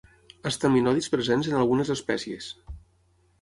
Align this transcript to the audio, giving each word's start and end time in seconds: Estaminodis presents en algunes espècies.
Estaminodis 0.51 1.09
presents 1.15 1.51
en 1.51 1.59
algunes 1.59 1.93
espècies. 1.97 2.49